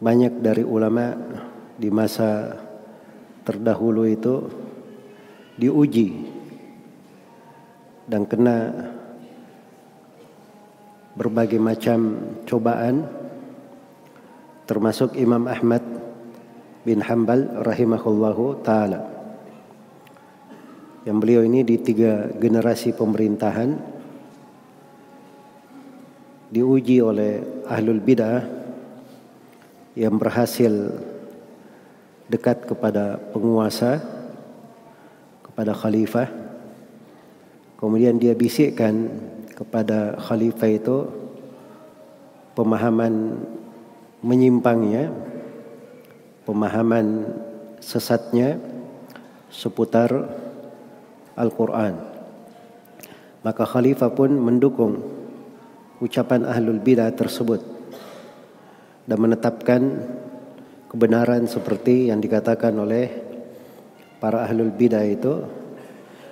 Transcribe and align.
banyak 0.00 0.40
dari 0.40 0.64
ulama 0.64 1.12
di 1.76 1.92
masa 1.92 2.56
terdahulu 3.44 4.08
itu 4.08 4.48
diuji 5.60 6.24
dan 8.08 8.24
kena 8.24 8.72
berbagai 11.12 11.60
macam 11.60 12.16
cobaan 12.48 13.04
termasuk 14.64 15.20
Imam 15.20 15.44
Ahmad 15.44 15.84
bin 16.80 17.04
Hambal 17.04 17.60
rahimahullahu 17.60 18.64
taala. 18.64 19.04
Yang 21.04 21.16
beliau 21.20 21.42
ini 21.44 21.60
di 21.60 21.76
tiga 21.76 22.28
generasi 22.40 22.96
pemerintahan 22.96 23.76
diuji 26.48 27.04
oleh 27.04 27.64
ahlul 27.68 28.00
bidah 28.00 28.59
yang 30.00 30.16
berhasil 30.16 30.96
dekat 32.32 32.64
kepada 32.64 33.20
penguasa 33.36 34.00
kepada 35.44 35.76
khalifah 35.76 36.32
kemudian 37.76 38.16
dia 38.16 38.32
bisikkan 38.32 39.12
kepada 39.52 40.16
khalifah 40.16 40.70
itu 40.72 40.96
pemahaman 42.56 43.44
menyimpangnya 44.24 45.12
pemahaman 46.48 47.28
sesatnya 47.80 48.58
seputar 49.48 50.10
Al-Quran. 51.38 51.94
Maka 53.40 53.64
khalifah 53.64 54.12
pun 54.12 54.34
mendukung 54.36 55.00
ucapan 56.02 56.44
ahlul 56.44 56.80
bidah 56.80 57.08
tersebut 57.14 57.79
dan 59.04 59.16
menetapkan 59.20 59.82
kebenaran 60.90 61.46
seperti 61.46 62.10
yang 62.12 62.18
dikatakan 62.18 62.74
oleh 62.76 63.06
para 64.18 64.44
ahlul 64.44 64.74
bidah 64.74 65.06
itu 65.06 65.44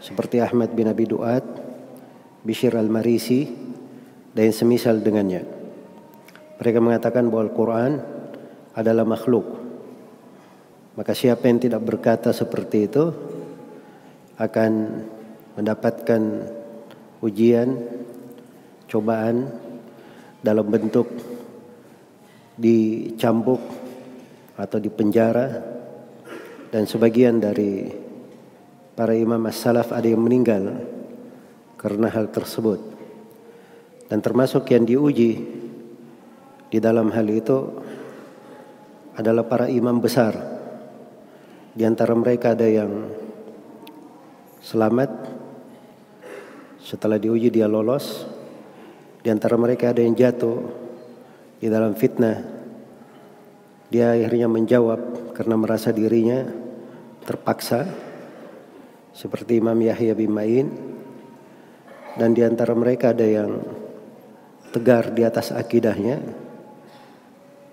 seperti 0.00 0.40
Ahmad 0.40 0.72
bin 0.76 0.88
Abi 0.88 1.08
Duat, 1.08 1.44
Bishir 2.44 2.76
al-Marisi 2.76 3.48
dan 4.32 4.52
semisal 4.52 5.00
dengannya. 5.00 5.42
Mereka 6.60 6.78
mengatakan 6.80 7.32
bahwa 7.32 7.48
Al-Quran 7.50 7.92
adalah 8.76 9.04
makhluk 9.04 9.64
maka 10.94 11.10
siapa 11.10 11.50
yang 11.50 11.58
tidak 11.58 11.82
berkata 11.82 12.30
seperti 12.30 12.86
itu 12.86 13.04
akan 14.38 14.72
mendapatkan 15.58 16.22
ujian, 17.18 17.74
cobaan 18.86 19.50
dalam 20.38 20.66
bentuk 20.70 21.10
dicambuk 22.54 23.60
atau 24.54 24.78
dipenjara 24.78 25.46
dan 26.70 26.86
sebagian 26.86 27.42
dari 27.42 27.90
para 28.94 29.14
imam 29.14 29.42
as-salaf 29.50 29.90
ada 29.90 30.06
yang 30.06 30.22
meninggal 30.22 30.74
karena 31.74 32.06
hal 32.10 32.30
tersebut. 32.30 32.78
Dan 34.06 34.22
termasuk 34.22 34.70
yang 34.70 34.86
diuji 34.86 35.32
di 36.70 36.78
dalam 36.78 37.10
hal 37.10 37.26
itu 37.30 37.58
adalah 39.14 39.46
para 39.46 39.66
imam 39.70 39.98
besar 39.98 40.34
di 41.74 41.82
antara 41.82 42.14
mereka 42.14 42.54
ada 42.54 42.66
yang 42.66 43.10
selamat 44.62 45.10
setelah 46.78 47.18
diuji 47.18 47.50
dia 47.50 47.66
lolos. 47.66 48.26
Di 49.24 49.32
antara 49.32 49.56
mereka 49.56 49.90
ada 49.90 50.04
yang 50.04 50.12
jatuh 50.12 50.83
di 51.64 51.72
dalam 51.72 51.96
fitnah. 51.96 52.44
Dia 53.88 54.12
akhirnya 54.12 54.52
menjawab 54.52 55.32
karena 55.32 55.56
merasa 55.56 55.96
dirinya 55.96 56.44
terpaksa 57.24 57.88
seperti 59.16 59.64
Imam 59.64 59.80
Yahya 59.80 60.12
bin 60.12 60.28
Ma'in. 60.28 60.68
Dan 62.20 62.36
di 62.36 62.44
antara 62.44 62.76
mereka 62.76 63.16
ada 63.16 63.24
yang 63.24 63.64
tegar 64.76 65.16
di 65.16 65.24
atas 65.24 65.56
akidahnya 65.56 66.20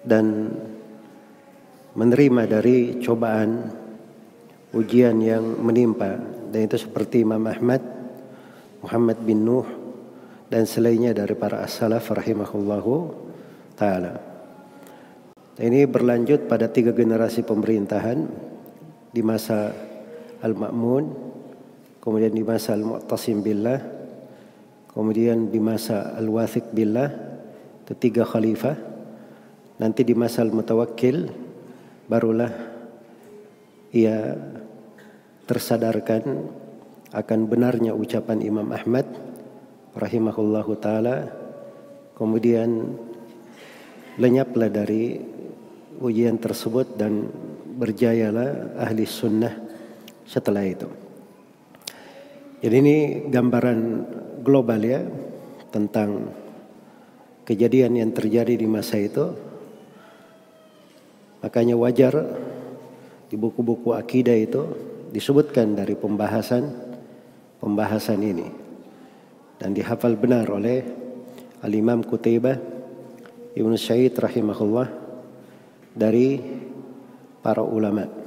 dan 0.08 0.56
menerima 1.92 2.48
dari 2.48 2.96
cobaan 3.04 3.76
ujian 4.72 5.20
yang 5.20 5.44
menimpa. 5.60 6.16
Dan 6.48 6.64
itu 6.64 6.80
seperti 6.80 7.28
Imam 7.28 7.44
Ahmad, 7.44 7.84
Muhammad 8.80 9.20
bin 9.20 9.44
Nuh 9.44 9.68
dan 10.48 10.64
selainnya 10.64 11.12
dari 11.12 11.36
para 11.36 11.60
as-salaf 11.60 12.08
rahimahullahu 12.08 13.31
taala. 13.76 14.14
Ini 15.62 15.86
berlanjut 15.86 16.50
pada 16.50 16.72
tiga 16.72 16.96
generasi 16.96 17.46
pemerintahan 17.46 18.26
di 19.12 19.22
masa 19.22 19.76
Al-Ma'mun, 20.42 21.04
kemudian 22.02 22.34
di 22.34 22.42
masa 22.42 22.74
Al-Mu'tasim 22.74 23.46
billah, 23.46 23.78
kemudian 24.90 25.52
di 25.52 25.60
masa 25.62 26.18
Al-Wathiq 26.18 26.74
billah, 26.74 27.10
ketiga 27.86 28.26
khalifah. 28.26 28.80
Nanti 29.78 30.02
di 30.02 30.18
masa 30.18 30.42
Al-Mutawakkil 30.42 31.30
barulah 32.10 32.52
ia 33.92 34.40
tersadarkan 35.46 36.24
akan 37.12 37.40
benarnya 37.44 37.92
ucapan 37.92 38.40
Imam 38.40 38.72
Ahmad 38.72 39.04
rahimahullahu 39.92 40.80
taala 40.80 41.28
kemudian 42.16 42.96
lenyaplah 44.20 44.68
dari 44.68 45.20
ujian 46.02 46.42
tersebut 46.42 46.98
dan 46.98 47.30
berjayalah 47.78 48.76
ahli 48.82 49.06
sunnah 49.08 49.54
setelah 50.26 50.66
itu. 50.66 50.90
Jadi 52.62 52.76
ini 52.78 52.98
gambaran 53.30 53.80
global 54.46 54.82
ya 54.82 55.02
tentang 55.74 56.30
kejadian 57.46 57.98
yang 57.98 58.12
terjadi 58.14 58.54
di 58.54 58.68
masa 58.70 59.02
itu. 59.02 59.26
Makanya 61.42 61.74
wajar 61.74 62.14
di 63.32 63.36
buku-buku 63.40 63.98
akidah 63.98 64.38
itu 64.38 64.62
disebutkan 65.10 65.74
dari 65.74 65.98
pembahasan 65.98 66.70
pembahasan 67.58 68.22
ini 68.22 68.48
dan 69.58 69.74
dihafal 69.74 70.14
benar 70.18 70.46
oleh 70.54 70.86
Al-Imam 71.66 72.06
Qutaibah 72.06 72.81
Ibnu 73.52 73.76
Sa'id 73.76 74.16
rahimahullah 74.16 74.88
dari 75.92 76.40
para 77.44 77.60
ulama. 77.66 78.21